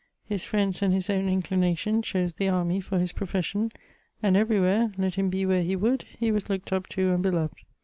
[0.25, 3.71] His friends and his own inclination chose the army for his profession,
[4.23, 7.59] and everywhere, let him be where he would, he was looked up to and beloved.